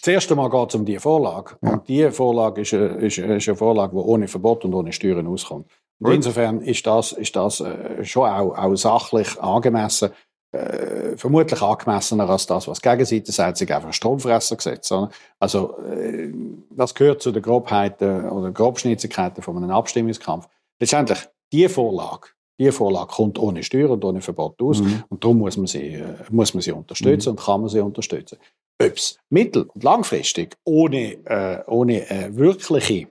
[0.00, 1.56] Das erste Mal geht es um die Vorlage.
[1.60, 1.72] Ja.
[1.72, 5.26] Und die Vorlage ist, äh, ist, ist eine Vorlage, die ohne Verbot und ohne Steuern
[5.26, 5.66] auskommt.
[6.00, 10.10] Und insofern ist das, ist das äh, schon auch, auch sachlich angemessen
[10.52, 14.92] äh, vermutlich angemessener als das, was die Gegenseite sagt, sich einfach Stromfressergesetz.
[15.38, 16.32] Also, äh,
[16.70, 20.48] das gehört zu den Grobheiten oder Grobschnitzigkeiten von einem Abstimmungskampf.
[20.80, 21.18] Letztendlich,
[21.52, 24.80] die Vorlage, die Vorlage kommt ohne Steuer und ohne Verbot aus.
[24.80, 25.04] Mhm.
[25.10, 27.36] Und darum muss man sie, äh, muss man sie unterstützen mhm.
[27.36, 28.38] und kann man sie unterstützen.
[28.80, 33.08] Ob es mittel- und langfristig ohne, äh, ohne wirkliche,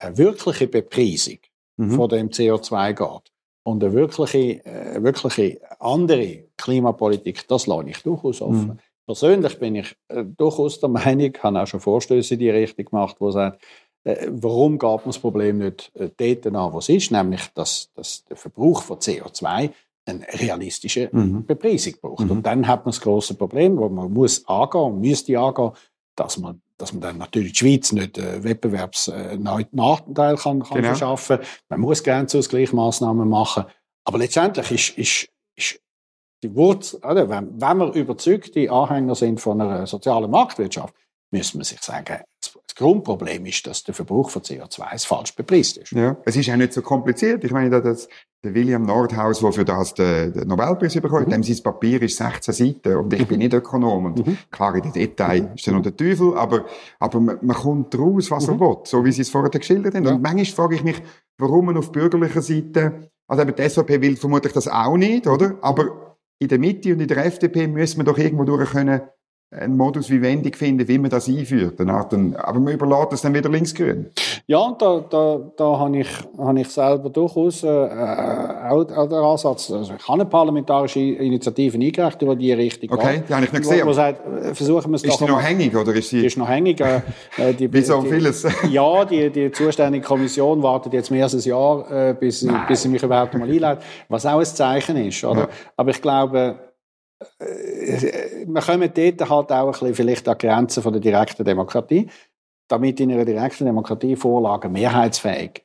[0.00, 1.38] wirkliche Bepreisung
[1.76, 1.90] mhm.
[1.92, 3.32] von dem CO2 geht,
[3.66, 8.68] und eine wirkliche, äh, wirkliche andere Klimapolitik, das lasse ich durchaus offen.
[8.68, 8.78] Mhm.
[9.06, 12.84] Persönlich bin ich äh, durchaus der Meinung, ich habe auch schon Vorstöße in die Richtung
[12.84, 13.60] gemacht, wo sagt,
[14.04, 18.24] äh, warum geht man das Problem nicht dort an, wo es ist, nämlich, dass, dass
[18.24, 19.70] der Verbrauch von CO2
[20.04, 21.44] eine realistische mhm.
[21.44, 22.24] Bepreisung braucht.
[22.24, 22.30] Mhm.
[22.30, 25.72] Und dann hat man das große Problem, wo man muss angehen, müsste angehen,
[26.14, 30.88] dass man dass man dann natürlich die Schweiz nicht äh, Wettbewerbsnachteil äh, kann, kann genau.
[30.88, 31.38] verschaffen.
[31.68, 33.64] Man muss Grenzausgleichsmaßnahmen machen.
[34.04, 35.80] Aber letztendlich ist, ist, ist
[36.42, 37.28] die Wurzel, oder?
[37.28, 40.94] Wenn, wenn wir überzeugte Anhänger sind von einer sozialen Marktwirtschaft,
[41.30, 45.92] müssen wir sich sagen, das Grundproblem ist, dass der Verbrauch von CO2 falsch bepreist ist.
[45.92, 47.42] Ja, es ist auch nicht so kompliziert.
[47.44, 48.08] Ich meine, dass
[48.44, 51.32] der William Nordhaus, der für das den, Nobelpreis bekommt, mhm.
[51.32, 53.26] dem sein Papier ist 16 Seiten und ich mhm.
[53.26, 54.38] bin nicht Ökonom und mhm.
[54.50, 55.54] klar, in den Details mhm.
[55.54, 56.66] ist dann noch der Teufel, aber,
[57.00, 58.60] aber man, man kommt raus, was er mhm.
[58.60, 60.04] will, so wie Sie es vorher geschildert haben.
[60.04, 60.12] Ja.
[60.12, 61.02] Und manchmal frage ich mich,
[61.38, 65.58] warum man auf bürgerlicher Seite, also eben die SVP will vermutlich das auch nicht, oder?
[65.62, 69.00] Aber in der Mitte und in der FDP müssen wir doch irgendwo durch können,
[69.50, 71.80] einen Modus vivendi finden, wie man das einführt.
[71.80, 74.10] Eine Art, aber man überlässt es dann wieder linksgrün.
[74.48, 79.18] Ja, und da, da, da habe ich, habe ich selber durchaus äh, auch, auch den
[79.18, 79.70] Ansatz.
[79.70, 83.28] Also ich habe eine parlamentarische Initiative eingereicht, die in diese Richtung Okay, geht.
[83.28, 83.84] die habe ich nicht gesehen.
[83.84, 86.20] Wo, wo sagt, äh, versuchen wir es ist doch die noch hängig oder ist sie...
[86.20, 86.80] Die ist noch hängig.
[86.80, 87.00] Äh,
[87.38, 88.46] äh, die, Wie so die, vieles.
[88.70, 92.82] Ja, die, die zuständige Kommission wartet jetzt mehr als ein Jahr, äh, bis, sie- bis
[92.82, 93.78] sie mich überhaupt mal einlädt,
[94.08, 95.22] was auch ein Zeichen ist.
[95.24, 95.40] Oder?
[95.42, 95.48] Ja.
[95.76, 96.54] Aber ich glaube, äh,
[97.38, 102.08] wir kommen dort halt auch ein bisschen vielleicht an die Grenzen von der direkten Demokratie,
[102.68, 105.64] damit in einer direkten Demokratie Vorlagen mehrheitsfähig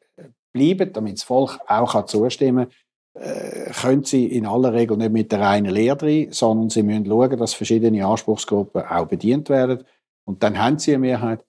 [0.53, 2.75] bleiben, damit das Volk auch zustimmen kann,
[3.23, 7.05] äh, können sie in aller Regel nicht mit der reinen Lehre drin, sondern sie müssen
[7.05, 9.83] schauen, dass verschiedene Anspruchsgruppen auch bedient werden.
[10.25, 11.43] Und dann haben sie eine Mehrheit.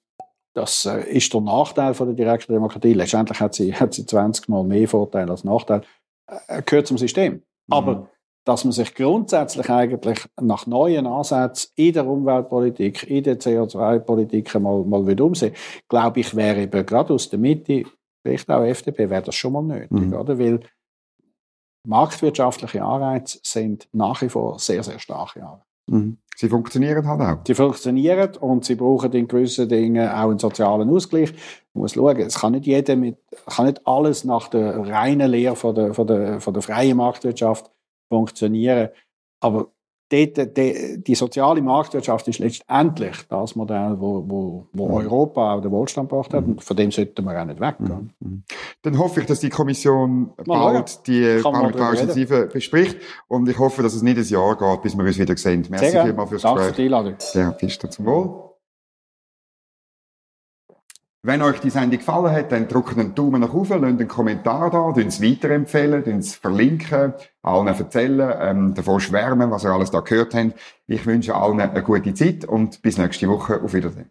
[0.55, 2.95] Das äh, ist der Nachteil von der direkten Demokratie.
[2.95, 5.83] Letztendlich hat sie, hat sie 20 Mal mehr Vorteile als Nachteil.
[6.49, 7.43] Äh, gehört zum System.
[7.71, 8.09] Aber
[8.45, 14.85] dass man sich grundsätzlich eigentlich nach neuen Ansätzen in der Umweltpolitik, in der CO2-Politik mal,
[14.85, 15.55] mal wieder umsehen,
[15.89, 17.85] glaube ich, wäre eben gerade aus der Mitte,
[18.25, 20.15] vielleicht auch FDP, wäre das schon mal nötig, Mhm.
[20.15, 20.39] oder?
[20.39, 20.61] Weil
[21.87, 25.63] marktwirtschaftliche Anreize sind nach wie vor sehr, sehr starke Anreize.
[25.91, 26.19] Mhm.
[26.37, 27.45] Sie funktionieren halt auch.
[27.47, 31.33] Sie funktionieren und sie brauchen in gewissen Dingen auch einen sozialen Ausgleich.
[31.75, 35.57] Man muss schauen, es kann nicht jeder mit, kann nicht alles nach der reinen Lehre
[35.57, 37.71] von der, von der, von der freien Marktwirtschaft
[38.13, 38.89] funktionieren.
[39.41, 39.69] Aber
[40.11, 44.95] dort, die, die soziale Marktwirtschaft ist letztendlich das Modell, wo, wo, wo Mhm.
[44.95, 46.45] Europa auch den Wohlstand gebracht hat.
[46.45, 48.13] Und von dem sollten wir auch nicht weggehen.
[48.21, 48.43] Mhm.
[48.83, 52.99] Dann hoffe ich, dass die Kommission Mal bald die parlamentarische Initiative bespricht
[53.29, 55.67] und ich hoffe, dass es nicht ein Jahr geht, bis wir uns wieder sehen.
[55.71, 56.77] Merci vielmals fürs Danke für Gespräch.
[56.89, 57.15] die Einladung.
[57.33, 58.52] Ja, Pfister zum Wohl.
[61.25, 64.71] Wenn euch die Sendung gefallen hat, dann drückt einen Daumen nach oben, lasst einen Kommentar
[64.71, 69.93] da, tun es weiterempfehlen, tun es verlinken, allen erzählen, ähm, davon schwärmen, was ihr alles
[69.93, 70.55] da gehört habt.
[70.89, 73.63] Ich wünsche allen eine gute Zeit und bis nächste Woche.
[73.63, 74.11] Auf Wiedersehen.